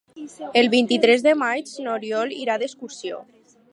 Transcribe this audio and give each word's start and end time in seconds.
El 0.61 0.69
vint-i-tres 0.75 1.25
de 1.27 1.33
maig 1.41 1.73
n'Oriol 1.89 2.33
irà 2.39 2.57
d'excursió. 2.63 3.21